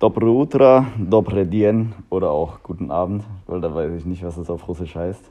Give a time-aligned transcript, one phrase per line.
[0.00, 4.48] Dobre Utra, Dobre Dien oder auch Guten Abend, weil da weiß ich nicht, was das
[4.48, 5.30] auf Russisch heißt.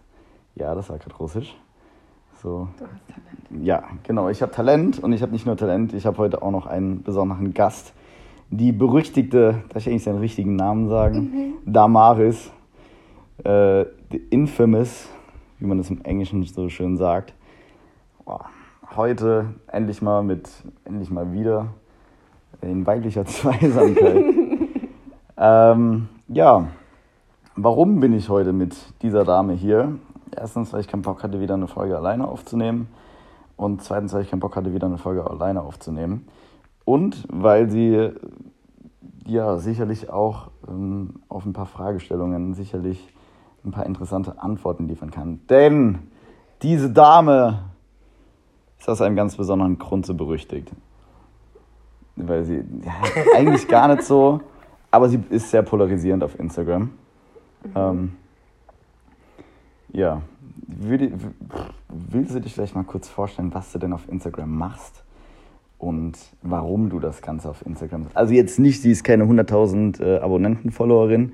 [0.54, 1.58] Ja, das war gerade Russisch.
[2.44, 2.68] So.
[2.78, 3.66] Du hast Talent.
[3.66, 4.30] Ja, genau.
[4.30, 7.02] Ich habe Talent und ich habe nicht nur Talent, ich habe heute auch noch einen
[7.02, 7.94] besonderen Gast.
[8.52, 11.56] Die berüchtigte, darf ich eigentlich seinen richtigen Namen sagen?
[11.66, 12.52] Damaris,
[13.40, 15.10] äh, the infamous,
[15.58, 17.34] wie man das im Englischen so schön sagt.
[18.24, 18.46] Boah,
[18.96, 20.48] heute endlich mal mit,
[20.86, 21.70] endlich mal wieder
[22.62, 24.39] in weiblicher Zweisamkeit.
[25.40, 26.68] Ähm, ja,
[27.56, 29.98] warum bin ich heute mit dieser Dame hier?
[30.36, 32.90] Erstens, weil ich keinen Bock hatte, wieder eine Folge alleine aufzunehmen.
[33.56, 36.28] Und zweitens, weil ich keinen Bock hatte, wieder eine Folge alleine aufzunehmen.
[36.86, 38.12] Und weil sie
[39.26, 43.08] ja sicherlich auch ähm, auf ein paar Fragestellungen sicherlich
[43.64, 45.42] ein paar interessante Antworten liefern kann.
[45.50, 46.00] Denn
[46.62, 47.60] diese Dame
[48.78, 50.72] ist aus einem ganz besonderen Grund so berüchtigt.
[52.16, 52.94] Weil sie ja,
[53.36, 54.42] eigentlich gar nicht so,
[54.92, 56.92] aber sie ist sehr polarisierend auf Instagram.
[57.76, 58.14] Ähm,
[59.92, 60.22] ja,
[60.68, 61.12] würde,
[61.90, 65.04] willst du dich vielleicht mal kurz vorstellen, was du denn auf Instagram machst
[65.78, 68.18] und warum du das Ganze auf Instagram machst?
[68.18, 71.34] Also jetzt nicht, sie ist keine 100.000 äh, Abonnenten-Followerin,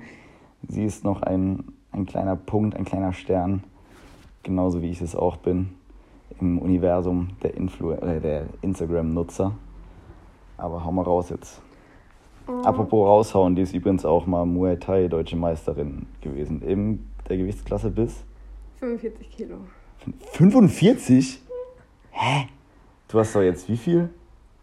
[0.68, 3.64] sie ist noch ein, ein kleiner Punkt, ein kleiner Stern,
[4.42, 5.70] genauso wie ich es auch bin
[6.40, 9.52] im Universum der, Influ äh, der Instagram-Nutzer.
[10.58, 11.60] Aber hau mal raus jetzt.
[12.46, 16.62] Apropos raushauen, die ist übrigens auch mal Muay Thai deutsche Meisterin gewesen.
[16.62, 18.22] In der Gewichtsklasse bis
[18.78, 19.56] 45 Kilo.
[20.32, 21.42] 45?
[22.10, 22.48] Hä?
[23.08, 24.10] Du hast doch jetzt wie viel?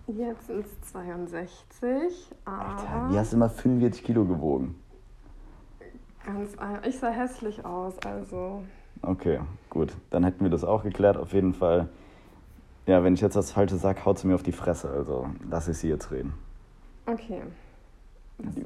[0.08, 4.76] Jetzt sind es 62, Alter, wie hast du immer 45 Kilo gewogen?
[6.26, 8.64] ganz ein- ich sah hässlich aus, also
[9.02, 9.94] Okay, gut.
[10.12, 11.18] Dann hätten wir das auch geklärt.
[11.18, 11.90] Auf jeden Fall.
[12.86, 14.90] Ja, wenn ich jetzt das Falsche sage, haut sie mir auf die Fresse.
[14.90, 16.34] Also lass ich sie jetzt reden.
[17.06, 17.42] okay.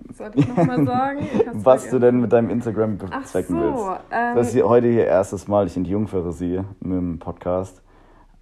[0.08, 1.28] Was soll ich nochmal sagen?
[1.54, 4.02] Was du denn mit deinem Instagram bezwecken so, willst.
[4.12, 5.68] ähm, Das ist hier heute hier erstes Mal.
[5.68, 7.82] Ich entjungfere sie mit dem Podcast.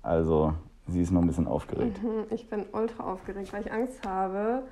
[0.01, 0.53] Also,
[0.87, 2.01] sie ist noch ein bisschen aufgeregt.
[2.01, 4.63] Mhm, Ich bin ultra aufgeregt, weil ich Angst habe,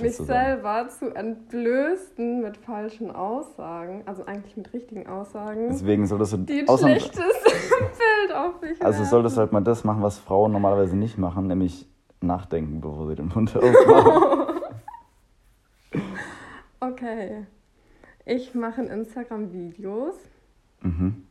[0.00, 6.32] mich zu selber zu entblößen mit falschen Aussagen, also eigentlich mit richtigen Aussagen, Deswegen solltest
[6.34, 9.10] du die ein schlechtes Bild auf mich Also werfen.
[9.10, 11.86] solltest du halt mal das machen, was Frauen normalerweise nicht machen, nämlich
[12.20, 14.37] nachdenken, bevor sie den Mund aufmachen.
[17.08, 17.46] Okay.
[18.26, 20.14] Ich mache in Instagram Videos,
[20.82, 21.26] mhm.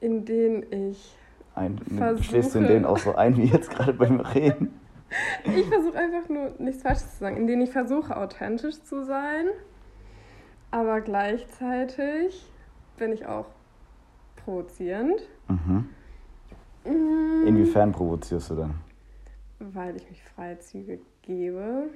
[0.00, 1.16] in denen ich
[1.56, 2.22] Ein, Versuche.
[2.22, 4.80] schläfst du in denen auch so ein, wie jetzt gerade beim Reden?
[5.44, 9.46] Ich versuche einfach nur nichts Falsches zu sagen, in denen ich versuche, authentisch zu sein,
[10.72, 12.44] aber gleichzeitig
[12.96, 13.46] bin ich auch
[14.34, 15.20] provozierend.
[15.46, 15.88] Mhm.
[16.84, 18.74] Mm, Inwiefern provozierst du denn?
[19.60, 21.88] Weil ich mich Freizüge gebe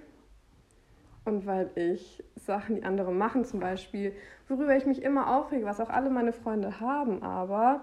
[1.24, 4.12] und weil ich Sachen, die andere machen, zum Beispiel,
[4.48, 7.82] worüber ich mich immer aufrege, was auch alle meine Freunde haben, aber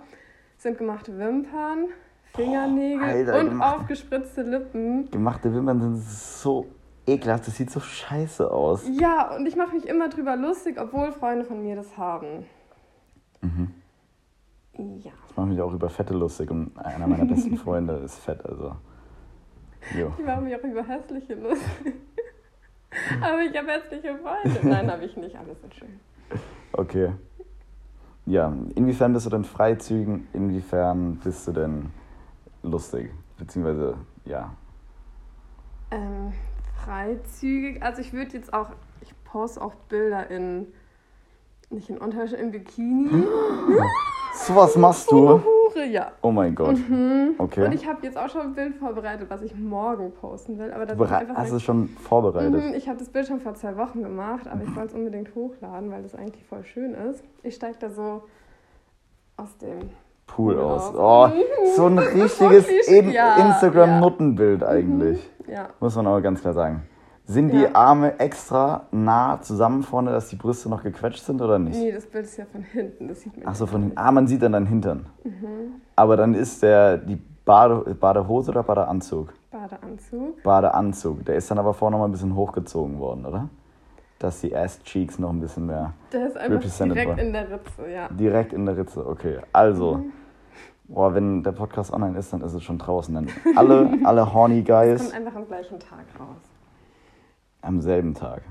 [0.58, 1.86] sind gemachte Wimpern,
[2.36, 5.10] Fingernägel Alter, und gemacht- aufgespritzte Lippen.
[5.12, 6.66] Gemachte Wimpern sind so
[7.06, 8.86] ekelhaft, das sieht so scheiße aus.
[8.92, 12.46] Ja, und ich mache mich immer drüber lustig, obwohl Freunde von mir das haben.
[13.42, 13.72] Mhm.
[15.00, 15.12] Ja.
[15.30, 18.76] Ich mache mich auch über Fette lustig und einer meiner besten Freunde ist fett, also.
[19.98, 20.12] Jo.
[20.18, 21.94] Ich mache mich auch über hässliche lustig.
[23.22, 24.68] Aber ich habe hässliche Freunde.
[24.68, 25.36] Nein, habe ich nicht.
[25.36, 26.00] Alles sind schön.
[26.74, 27.12] Okay.
[28.26, 30.24] Ja, inwiefern bist du denn freizügig?
[30.34, 31.92] Inwiefern bist du denn
[32.64, 33.12] lustig?
[33.38, 34.54] Beziehungsweise, ja.
[35.92, 36.34] Ähm,
[36.84, 37.82] freizügig.
[37.82, 38.72] Also ich würde jetzt auch,
[39.02, 40.68] ich poste auch Bilder in,
[41.70, 43.26] nicht in Unterwäsche, in Bikini.
[44.34, 45.42] So was machst du?
[45.78, 46.12] Hure, ja.
[46.22, 46.78] Oh mein Gott.
[46.90, 47.36] Mhm.
[47.38, 47.66] Okay.
[47.66, 50.72] Und ich habe jetzt auch schon ein Bild vorbereitet, was ich morgen posten will.
[50.74, 52.54] Aber das Du ist bere- einfach hast ein- es schon vorbereitet.
[52.54, 55.34] Mhm, ich habe das Bild schon vor zwei Wochen gemacht, aber ich wollte es unbedingt
[55.36, 57.24] hochladen, weil das eigentlich voll schön ist.
[57.44, 58.24] Ich steige da so
[59.38, 59.90] aus dem
[60.26, 60.94] Pool aus.
[60.96, 61.76] Oh, Mhm.
[61.76, 62.68] so ein richtiges.
[62.88, 65.30] In- Ja, Instagram-Nuttenbild eigentlich.
[65.48, 65.70] Ja.
[65.80, 66.84] Muss man aber ganz klar sagen.
[67.30, 67.76] Sind die Ja.
[67.76, 71.78] Arme extra nah zusammen vorne, dass die Brüste noch gequetscht sind oder nicht?
[71.78, 73.98] Nee, das Bild ist ja von hinten, das sieht man Ach so, ja von hinten.
[73.98, 75.08] Ah, man sieht dann deinen Hintern.
[75.26, 75.34] Mhm.
[75.98, 79.34] Aber dann ist der die Bade, Badehose oder Badeanzug?
[79.52, 80.44] Badeanzug.
[80.44, 81.26] Badeanzug.
[81.26, 83.50] Der ist dann aber vorne noch mal ein bisschen hochgezogen worden, oder?
[84.20, 87.90] Dass die Ass-Cheeks noch ein bisschen mehr Der ist einfach direkt by- in der Ritze,
[87.92, 88.08] ja.
[88.10, 89.06] direkt in der Ritze.
[89.06, 89.96] Okay, also.
[89.98, 90.14] Mhm.
[90.90, 93.14] Boah, wenn der Podcast online ist, dann ist es schon draußen.
[93.14, 93.28] Dann
[93.58, 96.38] alle, alle horny Guys Kommt einfach am gleichen Tag raus.
[97.62, 98.42] am selben Tag.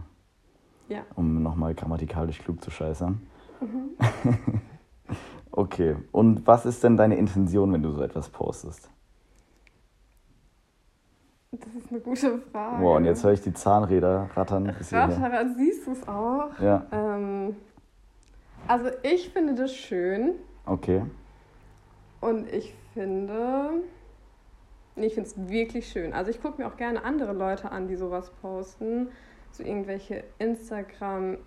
[0.89, 0.99] Ja.
[1.15, 3.23] Um nochmal grammatikalisch klug zu scheißern.
[3.61, 4.61] Mhm.
[5.57, 8.91] okay, und was ist denn deine Intention, wenn du so etwas postest?
[11.53, 12.83] Das ist eine gute Frage.
[12.83, 14.69] Boah, und jetzt höre ich die Zahnräder rattern.
[14.69, 16.51] Rattern, siehst du es auch?
[16.61, 17.57] Ja, Ähm,
[18.69, 20.35] also ich finde das schön
[20.67, 21.03] okay.
[22.21, 23.83] und ich finde,
[24.97, 26.13] nee, ich finde es wirklich schön.
[26.13, 29.09] Also ich gucke mir auch gerne andere Leute an, die sowas posten,
[29.53, 31.39] so irgendwelche Instagram,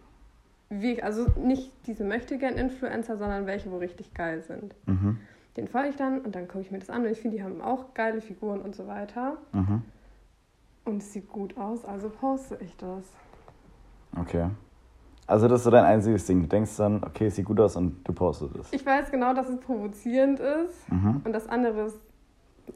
[0.69, 4.75] wie, also nicht diese Möchtegern-Influencer, sondern welche, wo richtig geil sind.
[4.85, 5.17] Mhm.
[5.57, 7.43] Den folge ich dann und dann gucke ich mir das an und ich finde, die
[7.43, 9.37] haben auch geile Figuren und so weiter.
[9.51, 9.81] Mhm.
[10.85, 13.03] Und es sieht gut aus, also poste ich das.
[14.17, 14.47] Okay.
[15.27, 16.41] Also das ist so dein einziges Ding.
[16.41, 18.73] Du denkst dann, okay, es sieht gut aus und du postest es.
[18.73, 20.91] Ich weiß genau, dass es provozierend ist.
[20.91, 21.21] Mhm.
[21.23, 21.99] Und das andere ist,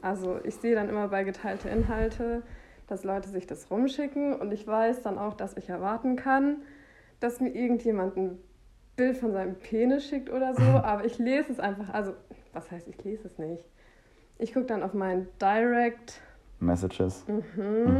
[0.02, 2.42] also ich sehe dann immer bei geteilte Inhalte,
[2.86, 6.58] dass Leute sich das rumschicken und ich weiß dann auch, dass ich erwarten kann,
[7.20, 8.38] dass mir irgendjemand ein
[8.96, 12.12] Bild von seinem Penis schickt oder so, aber ich lese es einfach, also
[12.52, 13.64] was heißt, ich lese es nicht.
[14.38, 16.20] Ich gucke dann auf meinen Direct
[16.60, 17.24] Messages.
[17.26, 17.96] mhm, Mhm.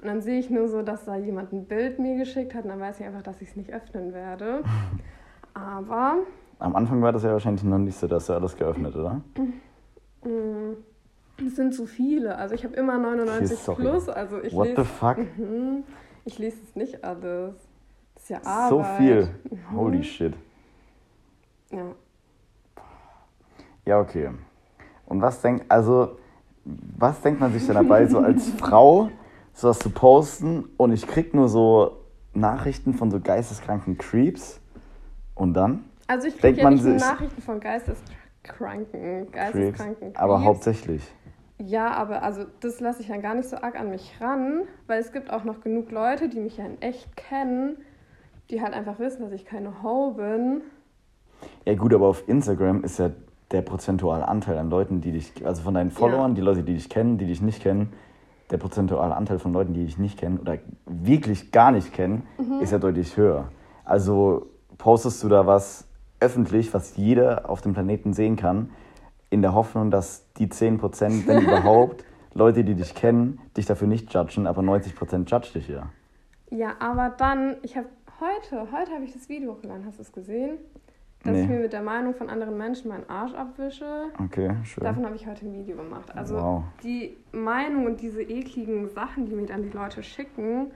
[0.00, 2.70] und dann sehe ich nur so, dass da jemand ein Bild mir geschickt hat und
[2.70, 4.62] dann weiß ich einfach, dass ich es nicht öffnen werde.
[5.54, 6.18] Aber
[6.58, 9.20] Am Anfang war das ja wahrscheinlich noch nicht so, dass du alles geöffnet, oder?
[10.24, 10.74] mh,
[11.46, 12.36] es sind zu viele.
[12.36, 13.82] Also ich habe immer 99 sorry.
[13.82, 15.16] plus, also ich What the lese fuck?
[15.38, 15.84] Mhm.
[16.24, 17.54] Ich lese es nicht alles.
[18.30, 18.96] Ja So Arbeit.
[18.96, 19.28] viel.
[19.50, 19.76] Mhm.
[19.76, 20.34] Holy shit.
[21.70, 21.84] Ja.
[23.84, 24.30] Ja, okay.
[25.06, 26.18] Und was denkt, also,
[26.64, 29.10] was denkt man sich denn dabei, so als Frau,
[29.52, 31.96] sowas zu posten und ich krieg nur so
[32.32, 34.60] Nachrichten von so geisteskranken Creeps
[35.34, 35.84] und dann?
[36.06, 40.44] Also ich Denkt ja man nicht nur Nachrichten von Geisteskranken, Creeps, Geisteskranken aber Creeps.
[40.46, 41.02] hauptsächlich.
[41.58, 45.00] Ja, aber also das lasse ich dann gar nicht so arg an mich ran, weil
[45.00, 47.76] es gibt auch noch genug Leute, die mich ja in echt kennen,
[48.50, 50.62] die halt einfach wissen, dass ich keine Ho bin.
[51.64, 53.10] Ja gut, aber auf Instagram ist ja
[53.50, 56.88] der prozentuale Anteil an Leuten, die dich, also von deinen Followern, die Leute, die dich
[56.88, 57.92] kennen, die dich nicht kennen,
[58.50, 62.26] der prozentuale Anteil von Leuten, die dich nicht kennen oder wirklich gar nicht kennen,
[62.60, 63.48] ist ja deutlich höher.
[63.84, 64.46] Also
[64.78, 65.86] postest du da was
[66.20, 68.70] öffentlich, was jeder auf dem Planeten sehen kann,
[69.30, 72.04] in der Hoffnung, dass die 10%, wenn überhaupt,
[72.34, 75.88] Leute, die dich kennen, dich dafür nicht judgen, aber 90% judge dich ja.
[76.50, 77.86] Ja, aber dann, ich habe
[78.20, 80.58] heute, heute habe ich das Video hochgeladen, hast du es gesehen?
[81.22, 81.42] Dass Nee.
[81.42, 84.06] ich mir mit der Meinung von anderen Menschen meinen Arsch abwische.
[84.24, 84.84] Okay, schön.
[84.84, 86.16] Davon habe ich heute ein Video gemacht.
[86.16, 86.62] Also Wow.
[86.82, 90.70] die Meinung und diese ekligen Sachen, die mir dann die Leute schicken,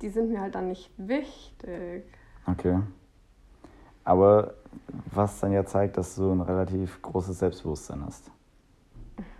[0.00, 2.04] die sind mir halt dann nicht wichtig.
[2.46, 2.78] Okay.
[4.04, 4.54] Aber
[5.12, 8.30] was dann ja zeigt, dass du ein relativ großes Selbstbewusstsein hast.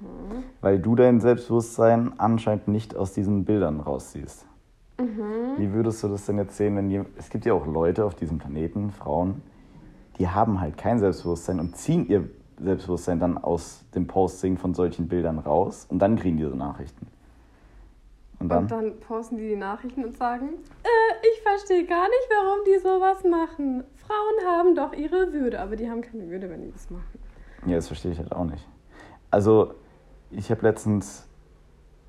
[0.00, 0.44] Mhm.
[0.60, 4.46] Weil du dein Selbstbewusstsein anscheinend nicht aus diesen Bildern rausziehst.
[5.00, 5.58] Mhm.
[5.58, 8.14] Wie würdest du das denn jetzt sehen, wenn die, es gibt ja auch Leute auf
[8.14, 9.42] diesem Planeten, Frauen,
[10.18, 15.08] die haben halt kein Selbstbewusstsein und ziehen ihr Selbstbewusstsein dann aus dem Posting von solchen
[15.08, 17.06] Bildern raus und dann kriegen die so Nachrichten.
[18.38, 18.64] Und dann?
[18.64, 20.48] Und dann posten die die Nachrichten und sagen,
[20.82, 23.84] äh, ich verstehe gar nicht, warum die sowas machen.
[23.96, 27.18] Frauen haben doch ihre Würde, aber die haben keine Würde, wenn die das machen.
[27.66, 28.66] Ja, das verstehe ich halt auch nicht.
[29.30, 29.74] Also,
[30.30, 31.26] ich habe letztens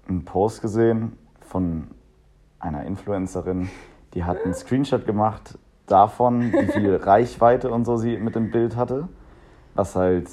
[0.08, 1.90] einen Post gesehen von
[2.62, 3.70] einer Influencerin,
[4.14, 8.76] die hat einen Screenshot gemacht davon, wie viel Reichweite und so sie mit dem Bild
[8.76, 9.08] hatte,
[9.74, 10.30] was halt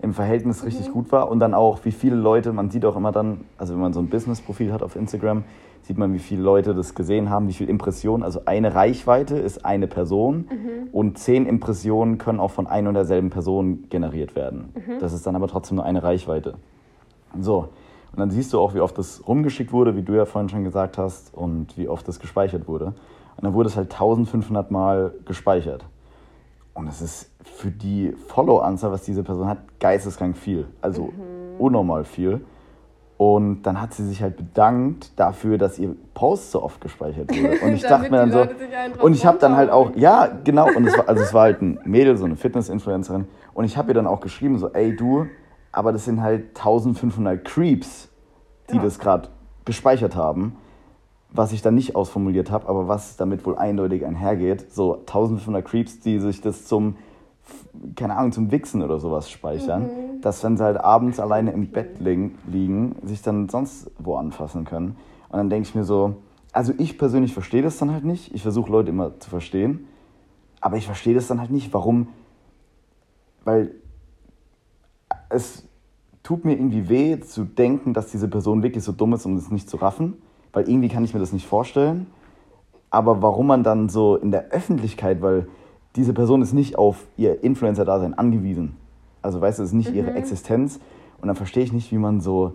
[0.00, 1.30] im Verhältnis richtig gut war.
[1.30, 4.00] Und dann auch, wie viele Leute, man sieht auch immer dann, also wenn man so
[4.00, 5.44] ein Business-Profil hat auf Instagram,
[5.82, 9.64] sieht man, wie viele Leute das gesehen haben, wie viele Impressionen, also eine Reichweite ist
[9.64, 10.48] eine Person
[10.92, 14.72] und zehn Impressionen können auch von ein und derselben Person generiert werden.
[15.00, 16.54] Das ist dann aber trotzdem nur eine Reichweite.
[17.40, 17.68] So,
[18.12, 20.64] und dann siehst du auch, wie oft das rumgeschickt wurde, wie du ja vorhin schon
[20.64, 22.86] gesagt hast, und wie oft das gespeichert wurde.
[23.36, 25.84] Und dann wurde es halt 1500 Mal gespeichert.
[26.74, 30.66] Und es ist für die Follow-Anzahl, was diese Person hat, geisteskrank viel.
[30.80, 31.12] Also
[31.58, 32.40] unnormal viel.
[33.16, 37.58] Und dann hat sie sich halt bedankt dafür, dass ihr Post so oft gespeichert wurde.
[37.64, 38.46] Und ich dachte mir dann so,
[39.00, 41.60] und ich habe dann halt auch, ja, genau, und es war, also es war halt
[41.60, 43.26] ein Mädel, so eine Fitness-Influencerin.
[43.54, 45.26] Und ich habe ihr dann auch geschrieben, so, ey du,
[45.72, 48.08] aber das sind halt 1500 Creeps,
[48.70, 48.82] die Ja.
[48.82, 49.28] das gerade
[49.64, 50.56] gespeichert haben.
[51.30, 54.72] Was ich dann nicht ausformuliert habe, aber was damit wohl eindeutig einhergeht.
[54.72, 56.96] So 1500 Creeps, die sich das zum,
[57.96, 59.82] keine Ahnung, zum Wichsen oder sowas speichern.
[59.82, 60.20] Mhm.
[60.22, 64.64] Dass, wenn sie halt abends alleine im Bett liegen, liegen, sich dann sonst wo anfassen
[64.64, 64.96] können.
[65.28, 66.16] Und dann denke ich mir so,
[66.52, 68.34] also ich persönlich verstehe das dann halt nicht.
[68.34, 69.86] Ich versuche Leute immer zu verstehen.
[70.62, 72.08] Aber ich verstehe das dann halt nicht, warum.
[73.44, 73.74] Weil
[75.28, 75.64] es
[76.22, 79.50] tut mir irgendwie weh zu denken, dass diese Person wirklich so dumm ist, um das
[79.50, 80.14] nicht zu raffen.
[80.52, 82.06] Weil irgendwie kann ich mir das nicht vorstellen.
[82.90, 85.48] Aber warum man dann so in der Öffentlichkeit, weil
[85.96, 88.76] diese Person ist nicht auf ihr Influencer-Dasein angewiesen.
[89.20, 90.80] Also weißt du, es ist nicht ihre Existenz.
[91.20, 92.54] Und dann verstehe ich nicht, wie man so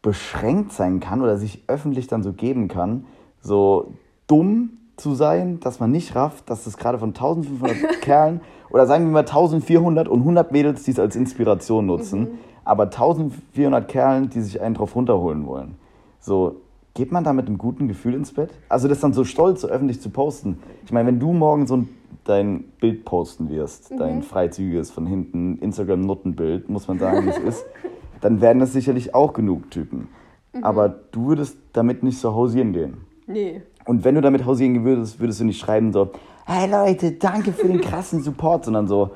[0.00, 3.04] beschränkt sein kann oder sich öffentlich dann so geben kann,
[3.40, 3.94] so
[4.26, 8.40] dumm zu sein, dass man nicht rafft, dass das gerade von 1500 Kerlen
[8.70, 12.28] oder sagen wir mal 1400 und 100 Mädels, die es als Inspiration nutzen, mhm.
[12.64, 15.76] aber 1400 Kerlen, die sich einen drauf runterholen wollen.
[16.20, 16.56] So,
[16.94, 18.50] geht man da mit einem guten Gefühl ins Bett?
[18.68, 20.58] Also das dann so stolz, so öffentlich zu posten.
[20.84, 21.88] Ich meine, wenn du morgen so ein,
[22.24, 23.96] dein Bild posten wirst, mhm.
[23.98, 27.64] dein freizügiges von hinten Instagram-Nuttenbild, muss man sagen, wie es ist,
[28.20, 30.08] dann werden das sicherlich auch genug Typen.
[30.52, 30.64] Mhm.
[30.64, 32.98] Aber du würdest damit nicht so hausieren gehen.
[33.26, 33.62] Nee.
[33.88, 36.12] Und wenn du damit hausieren würdest, würdest du nicht schreiben so,
[36.44, 39.12] hey Leute, danke für den krassen Support, sondern so,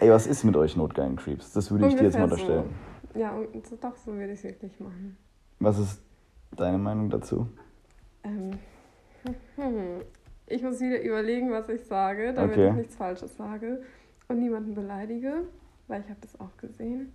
[0.00, 1.52] ey, was ist mit euch notgeilen Creeps?
[1.52, 2.64] Das würde ich dir jetzt mal unterstellen.
[3.14, 3.20] So.
[3.20, 3.32] Ja,
[3.80, 5.16] doch, so würde ich es wirklich machen.
[5.60, 6.02] Was ist
[6.56, 7.46] deine Meinung dazu?
[8.24, 8.58] Ähm,
[9.54, 10.02] hm,
[10.48, 12.70] ich muss wieder überlegen, was ich sage, damit okay.
[12.70, 13.82] ich nichts Falsches sage
[14.26, 15.44] und niemanden beleidige,
[15.86, 17.12] weil ich habe das auch gesehen.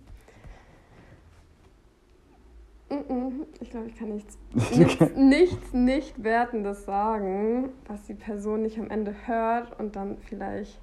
[3.60, 4.38] Ich glaube, ich kann nichts,
[4.76, 10.80] nichts, nichts nicht Wertendes sagen, was die Person nicht am Ende hört und dann vielleicht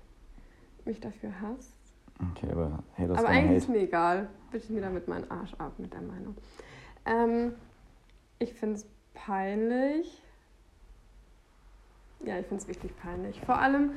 [0.86, 1.78] mich dafür hasst.
[2.32, 3.56] Okay, aber hey, das Aber eigentlich Hate.
[3.58, 4.30] ist mir egal.
[4.52, 6.36] Bitte mir damit meinen Arsch ab mit der Meinung.
[7.06, 7.54] Ähm,
[8.40, 10.22] ich finde es peinlich.
[12.24, 13.42] Ja, ich finde es wirklich peinlich.
[13.42, 13.92] Vor allem,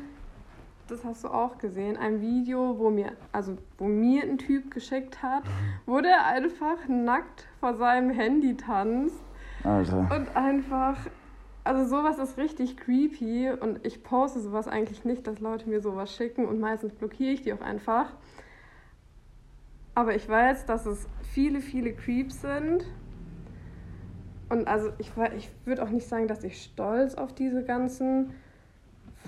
[0.88, 5.22] das hast du auch gesehen, ein Video, wo mir, also wo mir ein Typ geschickt
[5.22, 5.44] hat,
[5.86, 9.22] wo der einfach nackt vor seinem Handy tanzt.
[9.62, 10.10] Alter.
[10.14, 10.98] Und einfach,
[11.64, 16.14] also sowas ist richtig creepy und ich poste sowas eigentlich nicht, dass Leute mir sowas
[16.14, 18.12] schicken und meistens blockiere ich die auch einfach.
[19.94, 22.84] Aber ich weiß, dass es viele, viele Creeps sind
[24.48, 28.32] und also ich, ich würde auch nicht sagen, dass ich stolz auf diese ganzen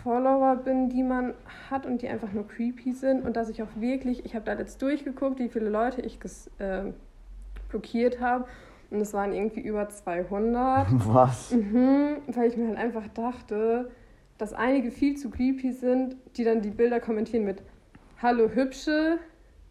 [0.07, 1.35] Follower bin, die man
[1.69, 3.27] hat und die einfach nur creepy sind.
[3.27, 6.49] Und dass ich auch wirklich, ich habe da jetzt durchgeguckt, wie viele Leute ich ges,
[6.59, 6.93] äh,
[7.69, 8.45] blockiert habe.
[8.93, 10.87] Und es waren irgendwie über 200.
[11.13, 11.51] Was?
[11.51, 13.91] Mhm, weil ich mir halt einfach dachte,
[14.39, 17.65] dass einige viel zu creepy sind, die dann die Bilder kommentieren mit
[18.23, 19.19] Hallo Hübsche,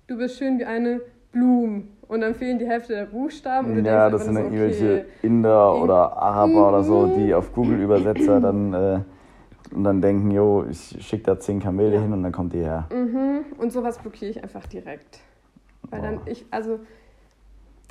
[0.08, 1.00] du bist schön wie eine
[1.32, 1.84] Blume.
[2.10, 3.86] Und dann fehlen die Hälfte der Buchstaben.
[3.86, 4.56] ja, das sind dann okay.
[4.56, 9.00] irgendwelche Inder oder Araber oder so, die auf Google-Übersetzer dann äh,
[9.74, 12.02] und dann denken, jo, ich schicke da zehn Kamele ja.
[12.02, 12.88] hin und dann kommt die her.
[12.92, 13.46] Mhm.
[13.58, 15.20] Und sowas blockiere ich einfach direkt.
[15.90, 16.04] Weil oh.
[16.04, 16.80] dann ich, also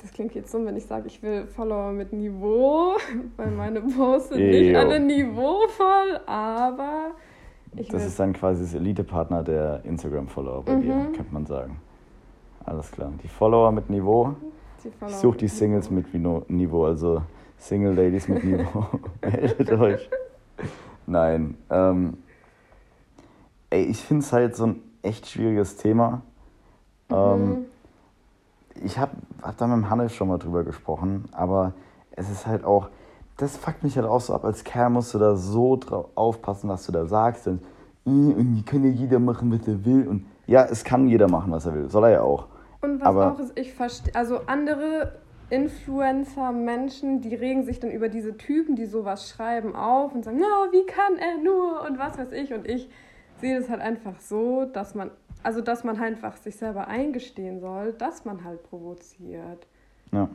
[0.01, 2.95] das klingt jetzt so, wenn ich sage, ich will Follower mit Niveau,
[3.37, 7.11] weil meine Posts sind nicht alle niveauvoll, aber
[7.75, 10.81] ich Das ist dann quasi das Elite-Partner der Instagram-Follower bei mhm.
[10.81, 11.79] dir, könnte man sagen.
[12.63, 13.11] Alles klar.
[13.23, 14.35] Die Follower mit Niveau.
[14.99, 16.37] Follower ich suche die Singles Niveau.
[16.37, 17.21] mit Niveau, also
[17.57, 18.85] Single Ladies mit Niveau.
[19.21, 20.09] Meldet euch.
[21.07, 21.57] Nein.
[21.69, 22.17] Ähm,
[23.69, 26.21] ey, ich finde es halt so ein echt schwieriges Thema.
[27.09, 27.15] Mhm.
[27.15, 27.65] Ähm,
[28.83, 31.73] ich habe hab da mit dem Hannes schon mal drüber gesprochen, aber
[32.11, 32.89] es ist halt auch,
[33.37, 34.45] das fuckt mich halt auch so ab.
[34.45, 37.47] Als Kerl musst du da so drauf aufpassen, was du da sagst.
[37.47, 37.61] Und,
[38.05, 40.07] und kann ja jeder machen, was er will.
[40.07, 41.89] Und ja, es kann jeder machen, was er will.
[41.89, 42.47] Soll er ja auch.
[42.81, 45.13] Und was Aber auch ist, ich verstehe, also andere
[45.49, 50.39] Influencer, Menschen, die regen sich dann über diese Typen, die sowas schreiben, auf und sagen,
[50.39, 52.53] no, wie kann er nur und was weiß ich.
[52.53, 52.89] Und ich
[53.39, 55.11] sehe das halt einfach so, dass man,
[55.43, 59.67] also dass man halt einfach sich selber eingestehen soll, dass man halt provoziert.
[60.11, 60.29] Ja.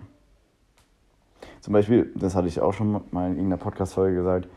[1.60, 4.48] Zum Beispiel, das hatte ich auch schon mal in irgendeiner Podcast-Folge gesagt,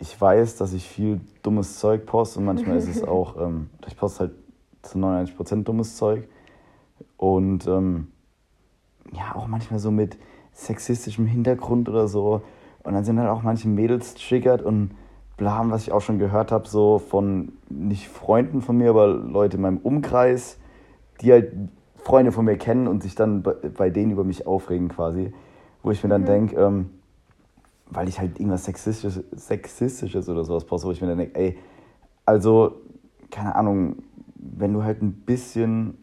[0.00, 3.96] ich weiß, dass ich viel dummes Zeug poste und manchmal ist es auch, ähm, ich
[3.96, 4.32] poste halt
[4.82, 6.28] zu 99% dummes Zeug.
[7.16, 8.08] Und ähm,
[9.14, 10.16] ja, auch manchmal so mit
[10.52, 12.42] sexistischem Hintergrund oder so.
[12.82, 14.90] Und dann sind halt auch manche Mädels triggert und
[15.36, 19.56] bla, was ich auch schon gehört habe, so von nicht Freunden von mir, aber Leute
[19.56, 20.58] in meinem Umkreis,
[21.20, 21.52] die halt
[21.96, 25.32] Freunde von mir kennen und sich dann bei, bei denen über mich aufregen quasi.
[25.82, 26.26] Wo ich mir dann mhm.
[26.26, 26.90] denke, ähm,
[27.86, 31.58] weil ich halt irgendwas Sexistisches, Sexistisches oder sowas poste, wo ich mir dann denke, ey,
[32.26, 32.80] also,
[33.30, 33.96] keine Ahnung,
[34.36, 35.98] wenn du halt ein bisschen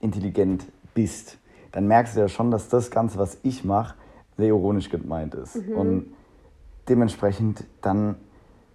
[0.00, 1.38] intelligent bist,
[1.72, 3.94] dann merkst du ja schon, dass das Ganze, was ich mache,
[4.36, 5.56] sehr ironisch gemeint ist.
[5.56, 5.76] Mhm.
[5.76, 6.06] Und
[6.88, 8.16] dementsprechend dann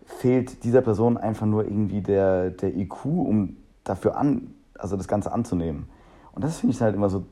[0.06, 5.32] fehlt dieser Person einfach nur irgendwie der, der IQ, um dafür an, also das Ganze
[5.32, 5.88] anzunehmen.
[6.34, 7.24] Und das finde ich halt immer so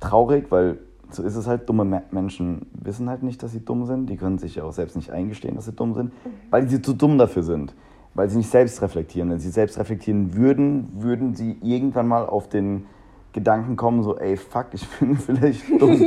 [0.00, 0.78] traurig, weil
[1.10, 4.06] so ist es halt, dumme Menschen wissen halt nicht, dass sie dumm sind.
[4.08, 6.30] Die können sich ja auch selbst nicht eingestehen, dass sie dumm sind, mhm.
[6.50, 7.74] weil sie zu dumm dafür sind.
[8.14, 9.30] Weil sie nicht selbst reflektieren.
[9.30, 12.86] Wenn sie selbst reflektieren würden, würden sie irgendwann mal auf den
[13.34, 16.00] Gedanken kommen, so, ey, fuck, ich bin vielleicht dumm.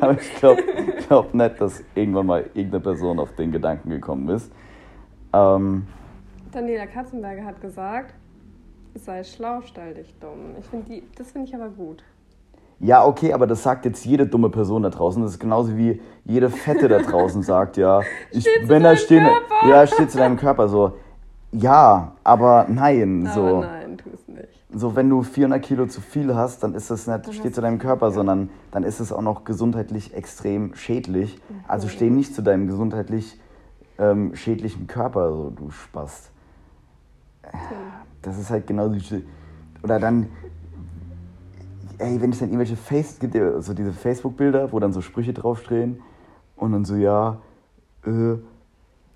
[0.00, 0.62] Aber ich glaube
[1.06, 4.50] glaub nicht, dass irgendwann mal irgendeine Person auf den Gedanken gekommen ist.
[5.32, 5.86] Ähm,
[6.50, 8.14] Daniela Katzenberger hat gesagt,
[8.94, 10.56] sei schlau, stell dich dumm.
[10.58, 12.02] Ich find die, das finde ich aber gut.
[12.80, 15.22] Ja, okay, aber das sagt jetzt jede dumme Person da draußen.
[15.22, 18.00] Das ist genauso wie jede Fette da draußen sagt, ja.
[18.30, 19.24] Ich, Steht zu Männer deinem stehen.
[19.24, 19.68] Körper.
[19.68, 20.94] Ja, steht zu deinem Körper so.
[21.52, 23.26] Ja, aber nein.
[23.26, 23.60] Aber so.
[23.60, 23.79] nein.
[24.72, 27.78] So, wenn du 400 Kilo zu viel hast, dann ist das nicht, steht zu deinem
[27.78, 28.12] Körper, ja.
[28.12, 31.38] sondern dann ist es auch noch gesundheitlich extrem schädlich.
[31.66, 31.90] Also Mhm.
[31.90, 33.40] steh nicht zu deinem gesundheitlich
[33.98, 36.30] ähm, schädlichen Körper, so du Spast.
[38.22, 39.24] Das ist halt genau die.
[39.82, 40.28] Oder dann.
[41.98, 43.18] Ey, wenn ich dann irgendwelche Face.
[43.18, 46.00] gibt so diese Facebook-Bilder, wo dann so Sprüche draufstehen
[46.56, 47.38] und dann so, ja,
[48.06, 48.36] äh,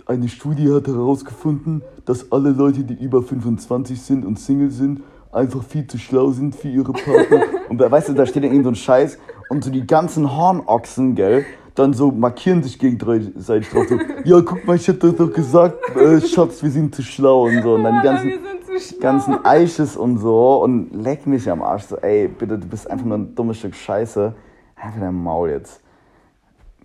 [0.06, 5.00] eine Studie hat herausgefunden, dass alle Leute, die über 25 sind und Single sind,
[5.34, 7.42] einfach viel zu schlau sind für ihre Partner.
[7.68, 10.36] und da, weißt du, da steht dann irgend so ein Scheiß und so die ganzen
[10.36, 13.86] Hornochsen, gell, dann so markieren sich gegenseitig drauf.
[13.88, 17.62] So, ja, guck mal, ich hab doch gesagt, äh, Schatz, wir sind zu schlau und
[17.62, 17.74] so.
[17.74, 21.84] Und dann die ganzen, ganzen Eiches und so und leck mich am Arsch.
[21.84, 24.34] So, ey, bitte, du bist einfach nur ein dummes Stück Scheiße.
[24.76, 25.80] Einfach dein Maul jetzt.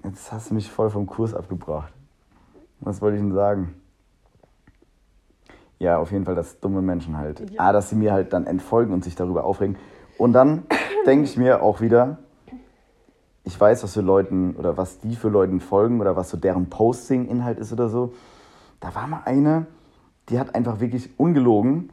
[0.03, 1.93] Jetzt hast du mich voll vom Kurs abgebracht.
[2.79, 3.75] Was wollte ich denn sagen?
[5.79, 7.39] Ja, auf jeden Fall, dass dumme Menschen halt.
[7.51, 7.61] Ja.
[7.61, 9.77] Ah, dass sie mir halt dann entfolgen und sich darüber aufregen.
[10.17, 10.63] Und dann
[11.05, 12.19] denke ich mir auch wieder,
[13.45, 16.69] ich weiß, was für Leuten oder was die für Leuten folgen oder was so deren
[16.69, 18.13] Posting-Inhalt ist oder so.
[18.79, 19.65] Da war mal eine,
[20.29, 21.89] die hat einfach wirklich ungelogen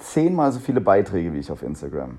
[0.00, 2.18] zehnmal so viele Beiträge wie ich auf Instagram.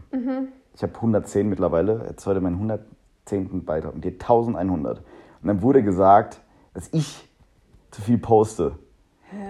[0.74, 3.66] Ich habe 110 mittlerweile, jetzt heute mein 110.
[3.66, 5.00] Beitrag und die hat 1100.
[5.00, 6.42] Und dann wurde gesagt,
[6.74, 7.28] dass ich
[7.92, 8.74] zu viel poste.